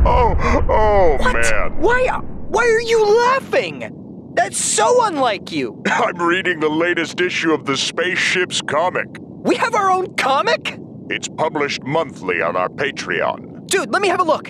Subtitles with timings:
[0.06, 0.36] oh,
[0.70, 1.34] oh What?
[1.34, 1.78] man.
[1.82, 2.08] Why?
[2.50, 4.32] Why are you laughing?
[4.36, 5.82] That's so unlike you.
[5.88, 9.08] I'm reading the latest issue of the Spaceships comic.
[9.20, 10.80] We have our own comic?
[11.10, 13.68] It's published monthly on our Patreon.
[13.68, 14.50] Dude, let me have a look.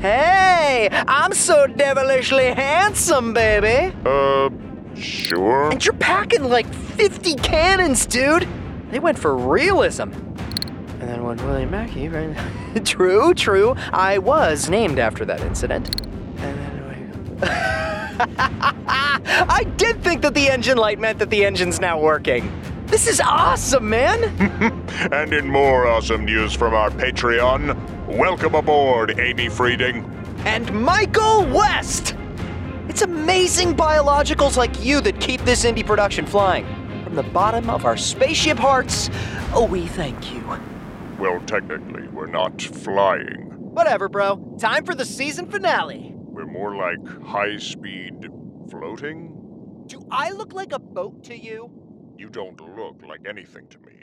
[0.00, 3.94] Hey, I'm so devilishly handsome, baby.
[4.06, 4.48] Uh,
[5.00, 5.70] sure.
[5.70, 8.46] And you're packing like 50 cannons, dude.
[8.90, 10.10] They went for realism.
[11.00, 12.36] And then when William Mackey ran.
[12.84, 13.74] true, true.
[13.92, 16.00] I was named after that incident.
[16.38, 16.70] And then.
[18.22, 22.52] I did think that the engine light meant that the engine's now working.
[22.86, 24.76] This is awesome, man.
[25.12, 27.74] And in more awesome news from our Patreon,
[28.06, 30.04] welcome aboard, Amy Frieding.
[30.44, 32.14] and Michael West.
[32.90, 36.66] It's amazing biologicals like you that keep this indie production flying.
[37.04, 39.08] From the bottom of our spaceship hearts,
[39.54, 40.42] oh, we thank you.
[41.16, 43.46] Well, technically, we're not flying.
[43.52, 44.56] Whatever, bro.
[44.58, 46.14] Time for the season finale.
[46.16, 48.28] We're more like high speed
[48.68, 49.84] floating.
[49.86, 51.70] Do I look like a boat to you?
[52.18, 54.00] You don't look like anything to me.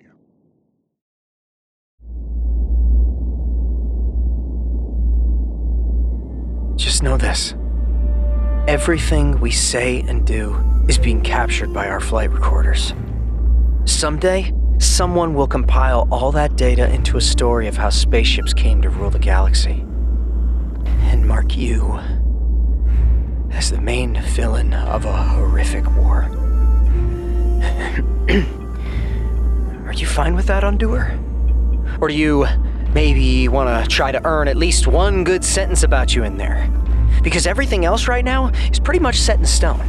[6.77, 7.53] Just know this
[8.67, 10.55] everything we say and do
[10.89, 12.93] is being captured by our flight recorders.
[13.85, 18.89] Someday, someone will compile all that data into a story of how spaceships came to
[18.89, 19.85] rule the galaxy
[21.03, 21.97] and mark you
[23.51, 26.23] as the main villain of a horrific war.
[29.87, 31.17] Are you fine with that, Undoer?
[32.01, 32.45] Or do you
[32.93, 36.69] maybe want to try to earn at least one good sentence about you in there?
[37.23, 39.85] Because everything else right now is pretty much set in stone.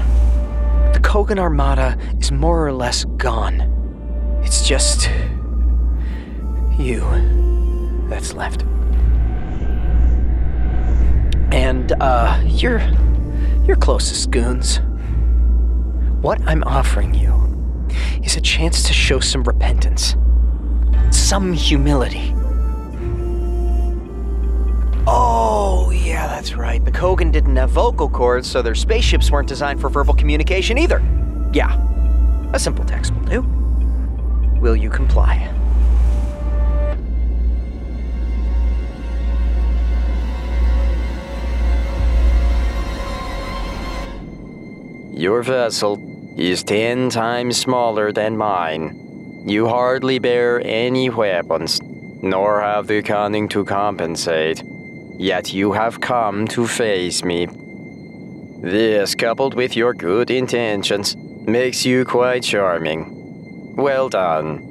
[0.92, 3.60] The Qogan Armada is more or less gone.
[4.42, 5.10] It's just
[6.78, 7.00] you
[8.08, 8.62] that's left.
[11.52, 12.80] And uh your
[13.64, 14.80] your closest goons.
[16.20, 17.34] What I'm offering you
[18.24, 20.16] is a chance to show some repentance,
[21.10, 22.34] some humility.
[26.38, 26.84] That's right.
[26.84, 31.02] The Qogan didn't have vocal cords, so their spaceships weren't designed for verbal communication either.
[31.52, 31.76] Yeah,
[32.52, 33.40] a simple text will do.
[34.60, 35.52] Will you comply?
[45.12, 45.98] Your vessel
[46.38, 49.42] is ten times smaller than mine.
[49.44, 51.80] You hardly bear any weapons,
[52.22, 54.62] nor have the cunning to compensate.
[55.18, 57.48] Yet you have come to face me.
[58.62, 63.74] This, coupled with your good intentions, makes you quite charming.
[63.76, 64.64] Well done.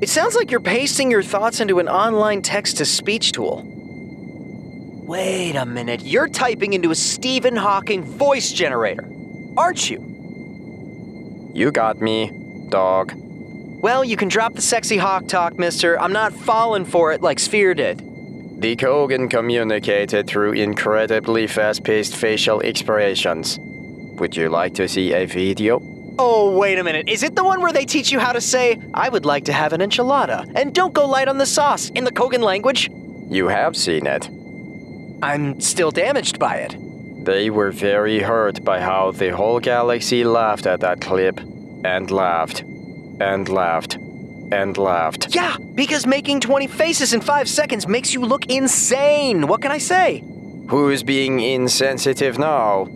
[0.00, 3.62] It sounds like you're pasting your thoughts into an online text to speech tool.
[5.06, 9.08] Wait a minute, you're typing into a Stephen Hawking voice generator,
[9.56, 11.50] aren't you?
[11.54, 13.12] You got me, dog.
[13.16, 15.98] Well, you can drop the sexy hawk talk, mister.
[16.00, 18.02] I'm not falling for it like Sphere did.
[18.58, 23.58] The Qogan communicated through incredibly fast paced facial expressions.
[23.60, 25.82] Would you like to see a video?
[26.18, 27.06] Oh, wait a minute.
[27.06, 29.52] Is it the one where they teach you how to say, I would like to
[29.52, 32.88] have an enchilada, and don't go light on the sauce in the Qogan language?
[33.28, 34.30] You have seen it.
[35.22, 36.76] I'm still damaged by it.
[37.26, 41.38] They were very hurt by how the whole galaxy laughed at that clip,
[41.84, 42.62] and laughed,
[43.20, 43.98] and laughed,
[44.52, 45.34] and laughed.
[45.34, 49.46] Yeah, because making 20 faces in five seconds makes you look insane.
[49.46, 50.24] What can I say?
[50.68, 52.88] Who's being insensitive now?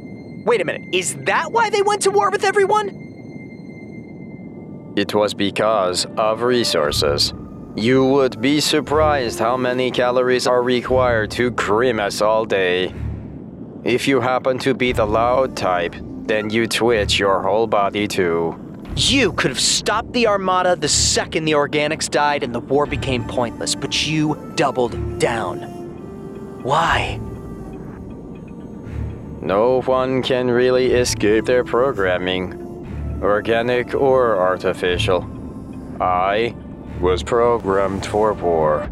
[0.44, 2.88] Wait a minute, is that why they went to war with everyone?
[4.97, 7.32] It was because of resources.
[7.76, 12.93] You would be surprised how many calories are required to grimace all day.
[13.85, 15.94] If you happen to be the loud type,
[16.26, 18.70] then you twitch your whole body too.
[18.97, 23.25] You could have stopped the Armada the second the organics died and the war became
[23.25, 25.59] pointless, but you doubled down.
[26.63, 27.19] Why?
[29.41, 35.25] No one can really escape their programming, organic or artificial.
[36.01, 36.55] I
[37.01, 38.89] was programmed for war.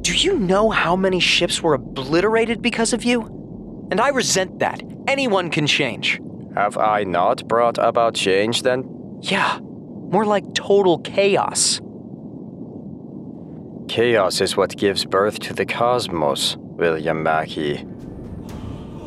[0.00, 3.22] Do you know how many ships were obliterated because of you?
[3.90, 4.82] And I resent that.
[5.06, 6.20] Anyone can change.
[6.54, 8.99] Have I not brought about change then?
[9.22, 11.80] Yeah, more like total chaos.
[13.88, 17.86] Chaos is what gives birth to the cosmos, William Mackey.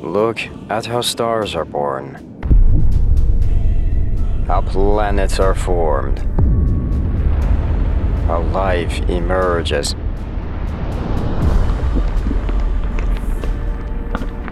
[0.03, 0.39] Look
[0.69, 2.15] at how stars are born,
[4.45, 6.19] how planets are formed,
[8.27, 9.95] how life emerges.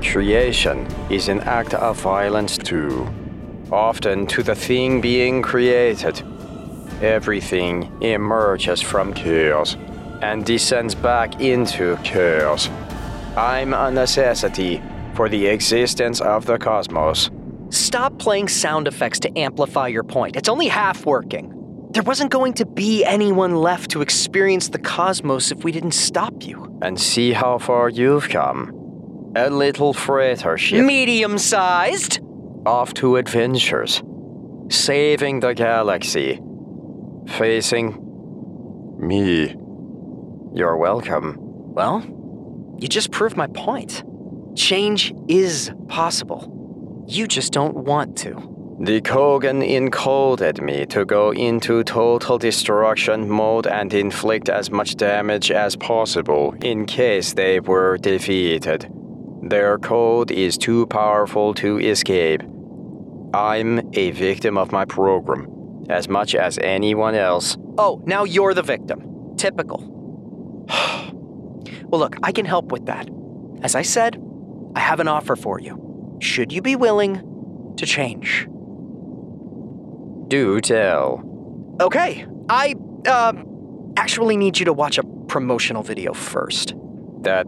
[0.01, 3.07] Creation is an act of violence too,
[3.71, 6.21] often to the thing being created.
[7.01, 9.75] Everything emerges from chaos
[10.21, 12.69] and descends back into chaos.
[13.35, 14.81] I'm a necessity
[15.15, 17.29] for the existence of the cosmos.
[17.69, 20.35] Stop playing sound effects to amplify your point.
[20.35, 21.57] It's only half working.
[21.91, 26.33] There wasn't going to be anyone left to experience the cosmos if we didn't stop
[26.41, 26.79] you.
[26.81, 28.73] And see how far you've come.
[29.35, 32.19] A little freighter ship Medium sized?
[32.65, 34.03] Off to adventures,
[34.69, 36.39] saving the galaxy,
[37.27, 37.97] facing
[38.99, 39.55] me.
[40.53, 41.37] You're welcome.
[41.39, 42.03] Well,
[42.77, 44.03] you just proved my point.
[44.55, 47.05] Change is possible.
[47.07, 48.51] You just don't want to.
[48.79, 55.49] The Qogan encoded me to go into total destruction mode and inflict as much damage
[55.49, 58.87] as possible in case they were defeated.
[59.43, 62.43] Their code is too powerful to escape.
[63.33, 67.57] I'm a victim of my program, as much as anyone else.
[67.77, 69.35] Oh, now you're the victim.
[69.37, 69.79] Typical.
[71.85, 73.09] well, look, I can help with that.
[73.61, 74.21] As I said,
[74.75, 76.17] I have an offer for you.
[76.21, 78.47] Should you be willing to change?
[80.27, 81.23] Do tell.
[81.79, 82.75] Okay, I,
[83.07, 83.33] uh,
[83.97, 86.73] actually need you to watch a promotional video first.
[87.21, 87.47] That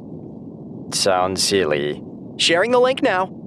[0.93, 2.01] sounds silly.
[2.37, 3.42] Sharing the link now.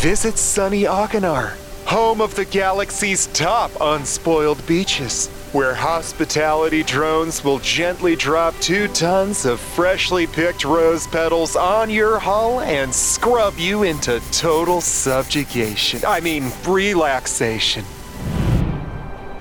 [0.00, 8.16] Visit sunny Akinar, home of the galaxy's top unspoiled beaches, where hospitality drones will gently
[8.16, 14.22] drop two tons of freshly picked rose petals on your hull and scrub you into
[14.32, 16.00] total subjugation.
[16.06, 17.84] I mean, relaxation.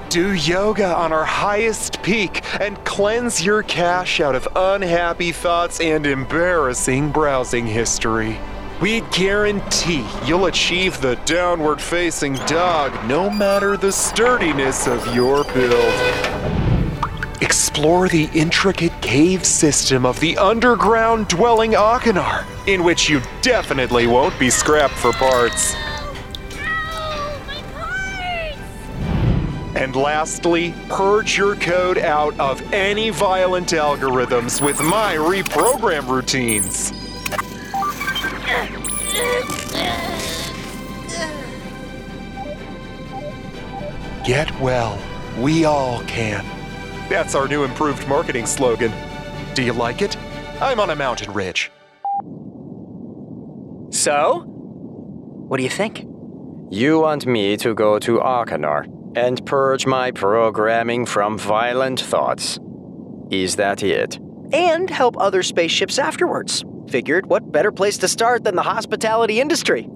[0.10, 6.06] Do yoga on our highest peak and cleanse your cache out of unhappy thoughts and
[6.06, 8.38] embarrassing browsing history.
[8.82, 15.94] We guarantee you'll achieve the downward facing dog no matter the sturdiness of your build.
[17.42, 24.38] Explore the intricate cave system of the underground dwelling Akinar, in which you definitely won't
[24.40, 25.76] be scrapped for parts.
[29.76, 37.09] And lastly, purge your code out of any violent algorithms with my reprogram routines.
[44.24, 45.02] Get well.
[45.40, 46.46] We all can.
[47.10, 48.94] That's our new improved marketing slogan.
[49.56, 50.16] Do you like it?
[50.62, 51.72] I'm on a mountain ridge.
[53.92, 56.06] So, what do you think?
[56.70, 58.86] You want me to go to Arcanar
[59.18, 62.60] and purge my programming from violent thoughts.
[63.32, 64.20] Is that it?
[64.54, 66.64] And help other spaceships afterwards.
[66.90, 69.88] Figured what better place to start than the hospitality industry?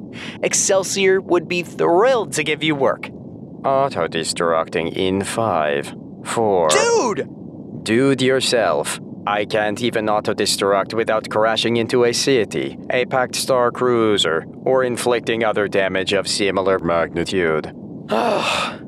[0.44, 3.10] Excelsior would be thrilled to give you work.
[3.66, 5.92] Auto destructing in five,
[6.24, 6.70] four.
[6.70, 7.84] Dude!
[7.84, 9.00] Dude yourself.
[9.26, 14.84] I can't even auto destruct without crashing into a city, a packed star cruiser, or
[14.84, 17.74] inflicting other damage of similar magnitude.
[18.10, 18.80] I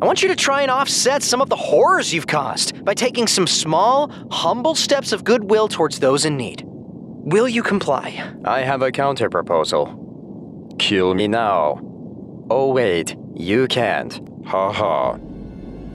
[0.00, 3.46] want you to try and offset some of the horrors you've caused by taking some
[3.46, 6.66] small, humble steps of goodwill towards those in need.
[7.24, 8.20] Will you comply?
[8.44, 10.78] I have a counterproposal.
[10.78, 11.80] Kill me now.
[12.50, 14.20] Oh, wait, you can't.
[14.46, 15.18] Ha ha.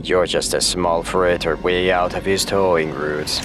[0.01, 3.41] You're just a small freighter way out of his towing routes.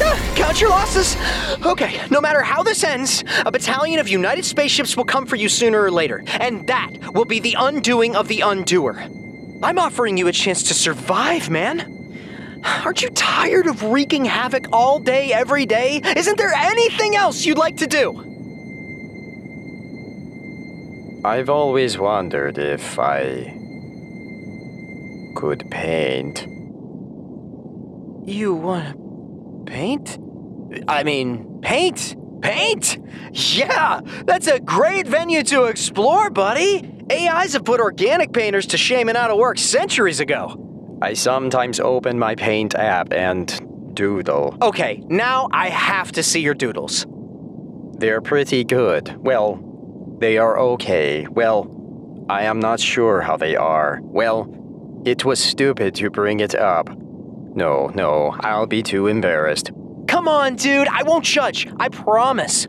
[0.00, 1.16] Ah, Count your losses.
[1.66, 5.48] Okay, no matter how this ends, a battalion of United spaceships will come for you
[5.48, 8.96] sooner or later, and that will be the undoing of the undoer.
[9.60, 11.97] I'm offering you a chance to survive, man.
[12.64, 16.00] Aren't you tired of wreaking havoc all day, every day?
[16.16, 18.24] Isn't there anything else you'd like to do?
[21.24, 23.54] I've always wondered if I
[25.34, 26.46] could paint.
[28.26, 30.18] You want to paint?
[30.86, 32.16] I mean, paint?
[32.40, 32.98] Paint?
[33.32, 36.94] Yeah, that's a great venue to explore, buddy.
[37.10, 40.67] AIs have put organic painters to shame and out of work centuries ago.
[41.00, 44.56] I sometimes open my paint app and doodle.
[44.62, 47.06] Okay, now I have to see your doodles.
[47.98, 49.16] They're pretty good.
[49.22, 49.60] Well,
[50.18, 51.26] they are okay.
[51.28, 54.00] Well, I am not sure how they are.
[54.02, 54.52] Well,
[55.04, 56.88] it was stupid to bring it up.
[56.98, 59.70] No, no, I'll be too embarrassed.
[60.06, 61.68] Come on, dude, I won't judge.
[61.78, 62.66] I promise.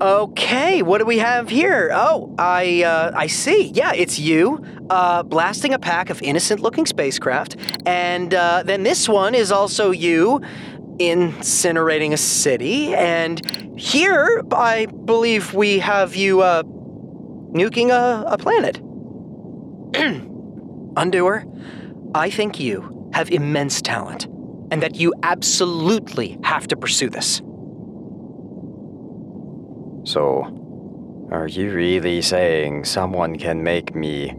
[0.00, 1.90] Okay, what do we have here?
[1.92, 3.66] Oh, I uh, I see.
[3.74, 9.34] Yeah, it's you uh, blasting a pack of innocent-looking spacecraft, and uh, then this one
[9.34, 10.40] is also you
[10.96, 18.76] incinerating a city, and here I believe we have you uh, nuking a, a planet.
[20.96, 21.44] Undoer,
[22.14, 24.24] I think you have immense talent,
[24.70, 27.42] and that you absolutely have to pursue this.
[30.10, 30.42] So,
[31.30, 34.34] are you really saying someone can make me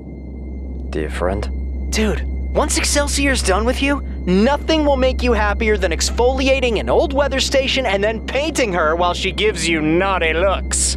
[0.89, 1.47] different?
[1.93, 2.23] Dude,
[2.53, 7.39] once Excelsior's done with you, nothing will make you happier than exfoliating an old weather
[7.39, 10.95] station and then painting her while she gives you naughty looks.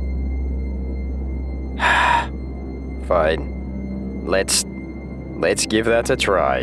[3.07, 4.27] Fine.
[4.27, 4.65] Let's
[5.39, 6.63] let's give that a try.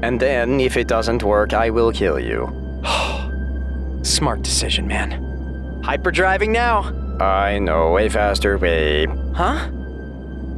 [0.00, 2.48] And then if it doesn't work, I will kill you.
[4.02, 5.82] Smart decision, man.
[5.84, 7.03] Hyperdriving now.
[7.20, 9.06] I know a faster way.
[9.34, 9.70] Huh?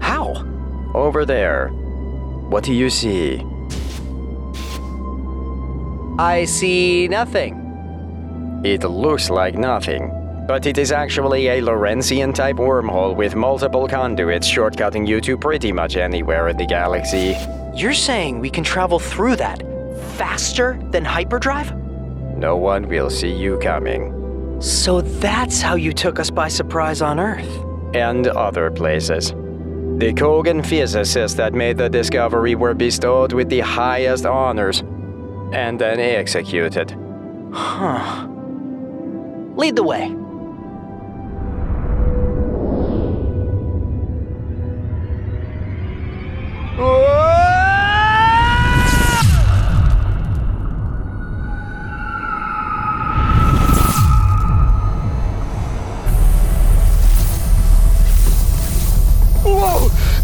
[0.00, 0.44] How?
[0.94, 1.68] Over there.
[2.48, 3.42] What do you see?
[6.18, 7.62] I see nothing.
[8.64, 10.10] It looks like nothing,
[10.48, 15.72] but it is actually a Lorentzian type wormhole with multiple conduits shortcutting you to pretty
[15.72, 17.36] much anywhere in the galaxy.
[17.75, 19.62] You're saying we can travel through that
[20.16, 21.76] faster than hyperdrive?
[22.36, 24.25] No one will see you coming.
[24.58, 27.48] So that's how you took us by surprise on Earth.
[27.94, 29.30] And other places.
[29.98, 34.80] The Qogan physicists that made the discovery were bestowed with the highest honors
[35.52, 36.94] and then executed.
[37.52, 38.26] Huh.
[39.56, 40.14] Lead the way.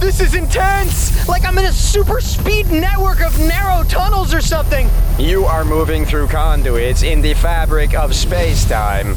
[0.03, 1.29] This is intense!
[1.29, 4.91] Like I'm in a super speed network of narrow tunnels or something!
[5.17, 9.15] You are moving through conduits in the fabric of space time.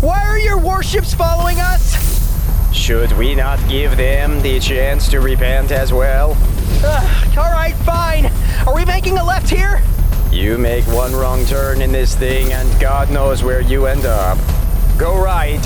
[0.00, 2.72] Why are your warships following us?
[2.72, 6.38] Should we not give them the chance to repent as well?
[7.36, 8.26] Alright, fine.
[8.68, 9.82] Are we making a left here?
[10.30, 14.38] You make one wrong turn in this thing, and God knows where you end up.
[14.96, 15.60] Go right.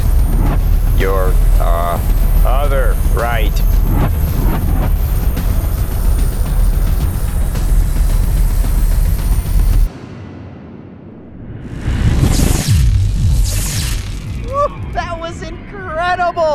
[0.97, 2.01] Your, uh,
[2.47, 3.53] other right.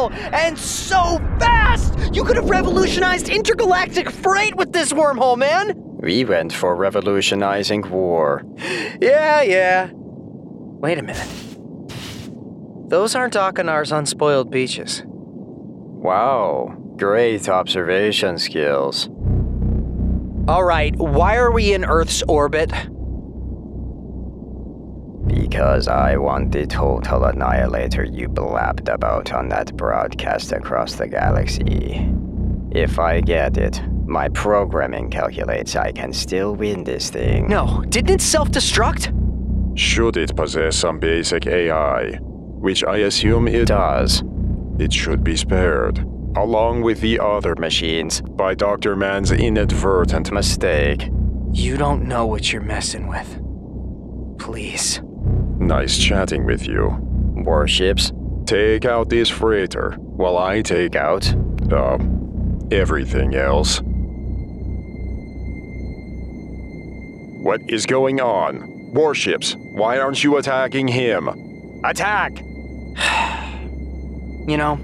[0.07, 0.37] Incredible!
[0.37, 1.93] And so fast!
[2.13, 5.73] You could have revolutionized intergalactic freight with this wormhole, man!
[5.75, 8.43] We went for revolutionizing war.
[9.01, 9.89] Yeah, yeah.
[9.93, 11.27] Wait a minute.
[12.89, 15.03] Those aren't Akinar's unspoiled beaches.
[15.05, 19.09] Wow, great observation skills.
[20.47, 22.71] Alright, why are we in Earth's orbit?
[25.49, 32.07] Because I want the total annihilator you blabbed about on that broadcast across the galaxy.
[32.71, 37.47] If I get it, my programming calculates I can still win this thing.
[37.47, 39.11] No, didn't it self destruct?
[39.77, 44.23] Should it possess some basic AI, which I assume it does.
[44.77, 45.99] it should be spared,
[46.37, 48.21] along with the other Machines.
[48.21, 48.95] by Dr.
[48.95, 51.09] Man's inadvertent Mistake.
[51.51, 53.39] You don't know what you're messing with.
[54.39, 55.01] Please.
[55.69, 56.97] Nice chatting with you.
[57.45, 58.11] Warships.
[58.47, 59.91] Take out this freighter.
[59.99, 61.31] while I take out,
[61.71, 61.99] uh,
[62.71, 63.79] everything else.
[67.43, 68.91] What is going on?
[68.95, 71.29] Warships, why aren't you attacking him?
[71.83, 72.41] Attack!
[74.47, 74.79] You know,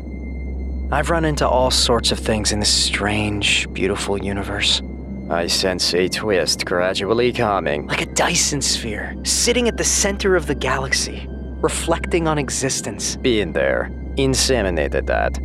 [0.92, 4.84] I've run into all sorts of things in this strange, beautiful universe.
[5.30, 7.88] I sense a twist gradually coming.
[7.88, 11.28] Like a Dyson sphere, sitting at the center of the galaxy,
[11.62, 13.16] reflecting on existence.
[13.16, 13.90] Been there.
[14.18, 15.40] Inseminated that.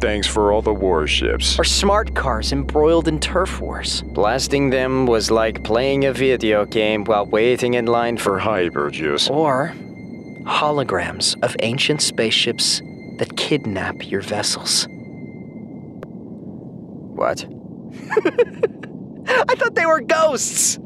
[0.00, 1.58] Thanks for all the warships.
[1.58, 4.02] Or smart cars embroiled in turf wars.
[4.14, 8.40] Blasting them was like playing a video game while waiting in line for.
[8.40, 9.30] For hyperjuice.
[9.30, 9.74] Or
[10.44, 12.80] holograms of ancient spaceships
[13.18, 14.88] that kidnap your vessels.
[17.14, 17.46] What?
[19.48, 20.78] I thought they were ghosts!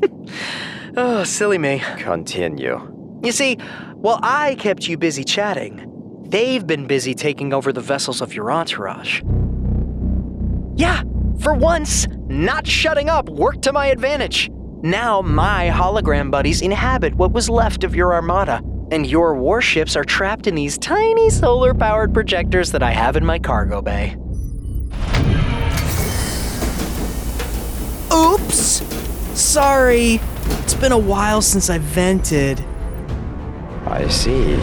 [0.96, 1.82] oh, silly me.
[1.98, 3.20] Continue.
[3.22, 3.56] You see,
[3.94, 8.50] while I kept you busy chatting, they've been busy taking over the vessels of your
[8.50, 9.22] entourage.
[10.76, 11.02] Yeah,
[11.40, 14.50] for once, not shutting up worked to my advantage.
[14.82, 18.60] Now my hologram buddies inhabit what was left of your armada,
[18.90, 23.24] and your warships are trapped in these tiny solar powered projectors that I have in
[23.24, 24.16] my cargo bay.
[28.12, 28.82] Oops!
[29.38, 30.20] Sorry.
[30.62, 32.64] It's been a while since I vented.
[33.86, 34.56] I see.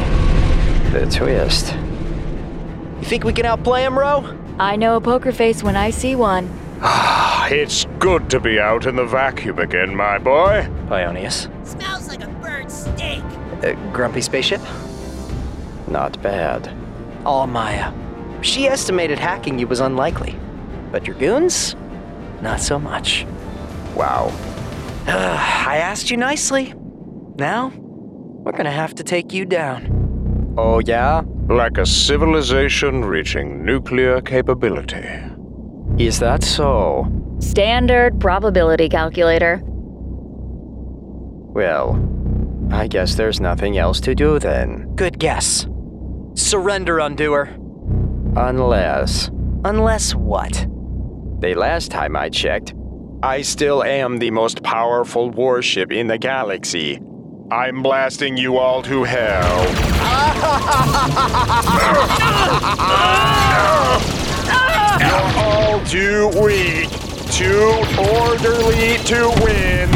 [0.91, 1.73] The twist.
[1.73, 4.37] You think we can outplay him, Ro?
[4.59, 6.49] I know a poker face when I see one.
[7.45, 10.67] It's good to be out in the vacuum again, my boy.
[10.87, 11.49] Pionius.
[11.65, 13.21] Smells like a bird steak.
[13.61, 14.61] Uh, grumpy spaceship?
[15.87, 16.73] Not bad.
[17.25, 17.91] All Maya.
[18.41, 20.39] She estimated hacking you was unlikely.
[20.91, 21.75] But your goons?
[22.43, 23.25] Not so much.
[23.95, 24.29] Wow.
[25.07, 26.73] I asked you nicely.
[27.37, 30.53] Now, we're gonna have to take you down.
[30.57, 31.21] Oh, yeah?
[31.47, 35.07] Like a civilization reaching nuclear capability.
[35.97, 37.07] Is that so?
[37.39, 39.61] Standard probability calculator.
[41.55, 41.97] Well,
[42.71, 44.93] I guess there's nothing else to do then.
[44.95, 45.65] Good guess.
[46.35, 47.55] Surrender, Undoer.
[48.35, 49.29] Unless.
[49.63, 50.67] Unless what?
[51.43, 52.73] The last time I checked,
[53.21, 57.01] I still am the most powerful warship in the galaxy.
[57.51, 59.65] I'm blasting you all to hell.
[65.01, 66.89] You're all too weak,
[67.29, 69.91] too orderly to win.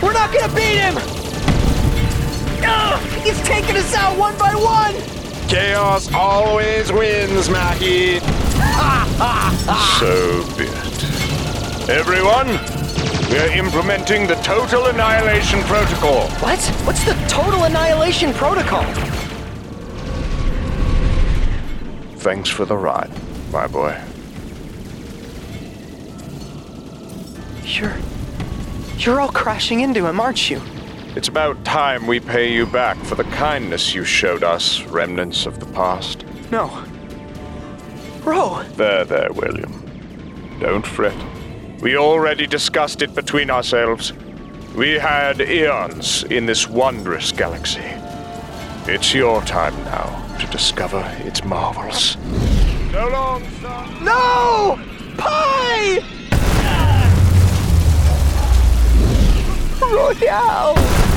[0.00, 0.94] We're not gonna beat him!
[3.24, 4.94] He's taking us out one by one!
[5.48, 8.20] Chaos always wins, Mackie.
[9.20, 11.90] So be it.
[11.90, 12.46] Everyone,
[13.30, 16.26] we are implementing the Total Annihilation Protocol.
[16.40, 16.58] What?
[16.86, 18.82] What's the total annihilation protocol?
[22.16, 23.10] Thanks for the ride,
[23.52, 24.00] my boy.
[27.64, 27.96] You're.
[28.96, 30.62] You're all crashing into him, aren't you?
[31.14, 35.60] It's about time we pay you back for the kindness you showed us, remnants of
[35.60, 36.24] the past.
[36.50, 36.84] No.
[38.22, 39.72] Bro, There, there, William.
[40.60, 41.16] Don't fret.
[41.80, 44.12] We already discussed it between ourselves.
[44.76, 47.82] We had eons in this wondrous galaxy.
[48.86, 52.16] It's your time now to discover its marvels.
[52.92, 54.04] So long, son.
[54.04, 54.78] no!
[55.16, 56.00] Pie!
[59.80, 61.09] Royale!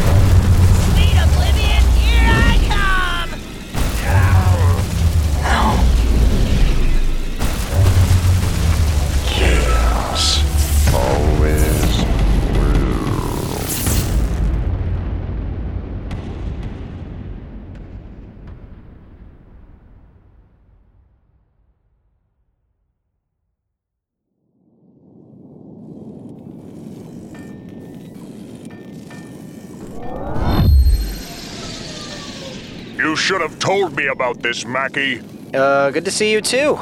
[33.24, 35.22] Should have told me about this, Mackie.
[35.54, 36.78] Uh, good to see you too,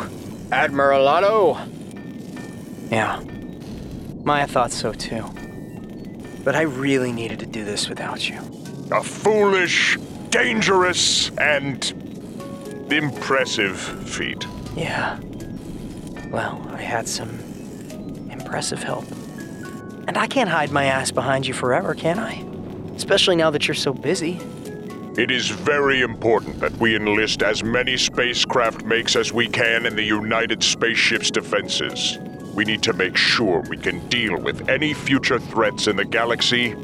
[0.51, 1.55] Admiral Otto.
[2.89, 3.21] Yeah,
[4.23, 5.23] Maya thought so too.
[6.43, 8.39] But I really needed to do this without you.
[8.91, 9.99] A foolish,
[10.31, 11.77] dangerous, and
[12.91, 14.43] impressive feat.
[14.75, 15.19] Yeah.
[16.31, 17.29] Well, I had some
[18.31, 19.05] impressive help.
[20.07, 22.43] And I can't hide my ass behind you forever, can I?
[22.95, 24.39] Especially now that you're so busy.
[25.17, 29.95] It is very important that we enlist as many spacecraft makes as we can in
[29.97, 32.17] the United Spaceships defenses.
[32.55, 36.75] We need to make sure we can deal with any future threats in the galaxy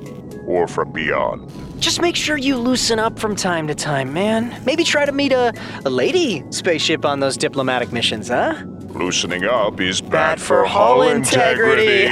[0.46, 1.50] or from beyond.
[1.80, 4.62] just make sure you loosen up from time to time, man.
[4.66, 5.54] Maybe try to meet a,
[5.86, 8.62] a lady spaceship on those diplomatic missions, huh?
[8.90, 12.04] Loosening up is bad, Bad for hull integrity.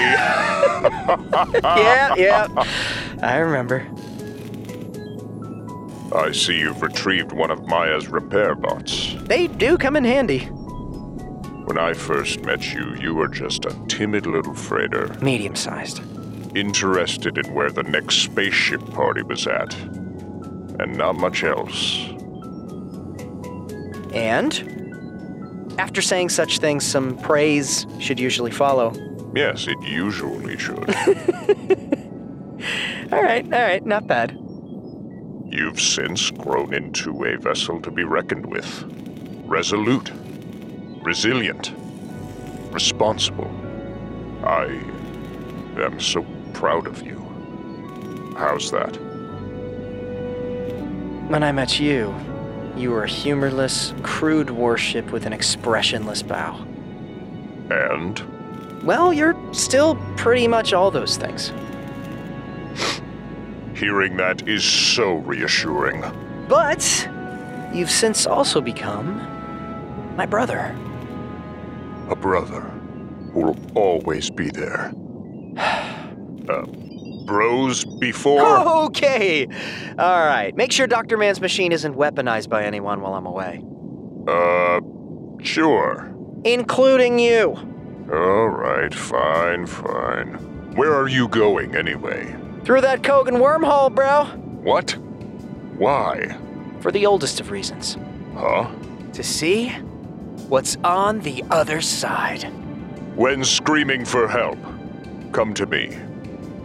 [1.63, 2.47] yeah, yeah.
[3.21, 3.85] I remember.
[6.15, 9.15] I see you've retrieved one of Maya's repair bots.
[9.23, 10.45] They do come in handy.
[11.65, 16.01] When I first met you, you were just a timid little freighter, Medium sized.
[16.55, 19.73] interested in where the next spaceship party was at.
[20.79, 22.07] And not much else.
[24.13, 25.73] And?
[25.77, 28.93] After saying such things, some praise should usually follow.
[29.35, 30.77] Yes, it usually should.
[33.11, 34.35] All right, all right, not bad.
[35.49, 38.83] You've since grown into a vessel to be reckoned with.
[39.45, 40.11] Resolute,
[41.01, 41.73] resilient,
[42.71, 43.51] responsible.
[44.43, 44.65] I
[45.77, 47.19] am so proud of you.
[48.37, 48.95] How's that?
[51.29, 52.13] When I met you,
[52.75, 56.55] you were a humorless, crude warship with an expressionless bow.
[57.69, 61.51] And Well, you're still pretty much all those things.
[63.75, 66.03] Hearing that is so reassuring.
[66.47, 67.09] But
[67.73, 69.17] you've since also become
[70.15, 70.75] my brother.
[72.09, 72.61] A brother
[73.33, 74.93] who will always be there.
[76.47, 76.63] Uh,
[77.25, 78.45] bros before?
[78.85, 79.47] Okay.
[79.97, 80.55] All right.
[80.55, 81.17] Make sure Dr.
[81.17, 83.63] Man's machine isn't weaponized by anyone while I'm away,
[84.27, 84.79] Uh,
[85.43, 86.13] sure.
[86.43, 87.55] including you.
[88.13, 90.35] All right, fine, fine.
[90.75, 92.35] Where are you going anyway?
[92.65, 94.25] Through that Qogan wormhole, bro.
[94.63, 94.97] What?
[95.77, 96.35] Why?
[96.79, 97.95] For the oldest of reasons.
[98.33, 98.67] Huh?
[99.13, 99.69] To see
[100.49, 102.51] what's on the other side.
[103.15, 104.57] When screaming for help,
[105.31, 105.95] come to me.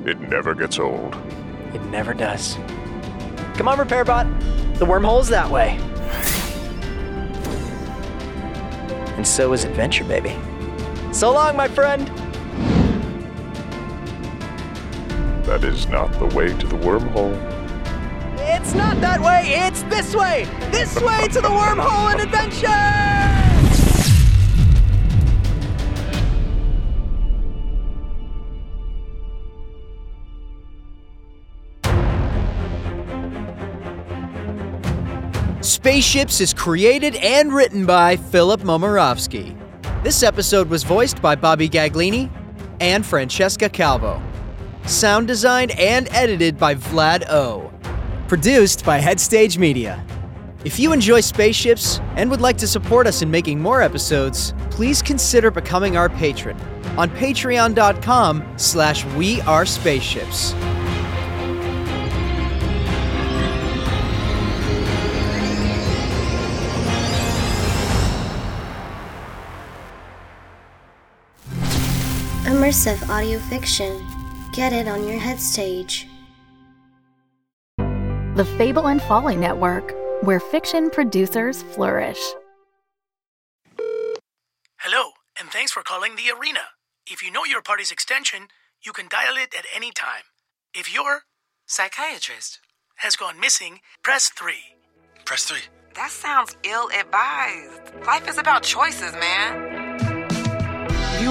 [0.07, 1.19] It never gets old.
[1.75, 2.57] It never does.
[3.57, 4.27] Come on, repair bot.
[4.77, 5.79] The wormhole's that way.
[9.19, 10.35] And so is adventure, baby.
[11.13, 12.11] So long, my friend.
[15.51, 17.35] That is not the way to the wormhole.
[18.39, 20.47] It's not that way, it's this way!
[20.71, 22.69] This way to the wormhole and adventure!
[35.61, 39.57] Spaceships is created and written by Filip Momirovski.
[40.05, 42.31] This episode was voiced by Bobby Gaglini
[42.79, 44.23] and Francesca Calvo.
[44.87, 47.73] Sound designed and edited by Vlad O.
[48.29, 50.05] Produced by Headstage Media.
[50.64, 55.01] If you enjoy spaceships and would like to support us in making more episodes, please
[55.01, 56.57] consider becoming our patron
[56.99, 60.53] on patreon.com slash we are spaceships.
[72.45, 74.10] Immersive audio fiction.
[74.53, 76.09] Get it on your head stage.
[77.79, 82.21] The Fable and Folly Network, where fiction producers flourish.
[84.79, 86.61] Hello, and thanks for calling the arena.
[87.09, 88.49] If you know your party's extension,
[88.85, 90.25] you can dial it at any time.
[90.75, 91.23] If your
[91.67, 92.59] psychiatrist
[92.97, 94.55] has gone missing, press 3.
[95.25, 95.59] Press 3.
[95.95, 97.95] That sounds ill advised.
[98.07, 99.69] Life is about choices, man.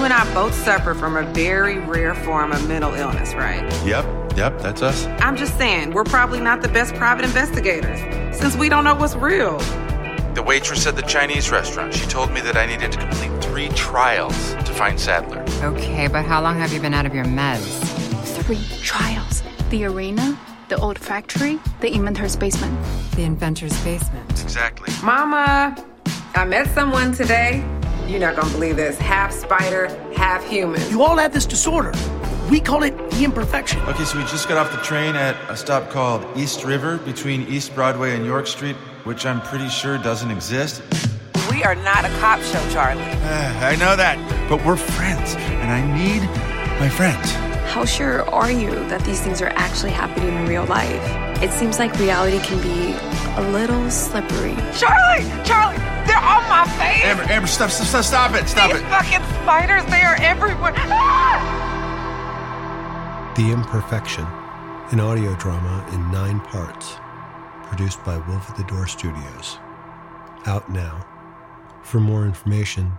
[0.00, 3.62] You and I both suffer from a very rare form of mental illness, right?
[3.84, 5.04] Yep, yep, that's us.
[5.20, 8.00] I'm just saying, we're probably not the best private investigators
[8.34, 9.58] since we don't know what's real.
[10.32, 13.68] The waitress at the Chinese restaurant, she told me that I needed to complete three
[13.76, 15.44] trials to find Sadler.
[15.62, 17.60] Okay, but how long have you been out of your meds?
[18.44, 20.34] Three trials the arena,
[20.70, 22.74] the old factory, the inventor's basement.
[23.16, 24.30] The inventor's basement.
[24.42, 24.94] Exactly.
[25.04, 25.76] Mama,
[26.34, 27.62] I met someone today.
[28.10, 28.98] You're not gonna believe this.
[28.98, 30.80] Half spider, half human.
[30.90, 31.92] You all have this disorder.
[32.50, 33.80] We call it the imperfection.
[33.82, 37.42] Okay, so we just got off the train at a stop called East River between
[37.42, 40.82] East Broadway and York Street, which I'm pretty sure doesn't exist.
[41.52, 43.00] We are not a cop show, Charlie.
[43.02, 44.18] I know that,
[44.48, 46.22] but we're friends, and I need
[46.80, 47.30] my friends.
[47.72, 51.00] How sure are you that these things are actually happening in real life?
[51.44, 52.92] It seems like reality can be
[53.40, 54.56] a little slippery.
[54.74, 55.30] Charlie!
[55.44, 55.79] Charlie!
[56.60, 57.04] They're on my face!
[57.04, 58.86] Amber, Amber, stop, stop, stop, stop it, stop These it.
[58.88, 60.74] fucking spiders, they are everywhere.
[60.76, 61.56] Ah!
[63.36, 64.26] The Imperfection,
[64.92, 66.96] an audio drama in nine parts,
[67.68, 69.58] produced by Wolf at the Door Studios.
[70.46, 71.06] Out now.
[71.82, 72.92] For more information,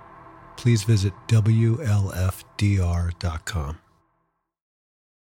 [0.57, 1.81] please visit WLFDR.com.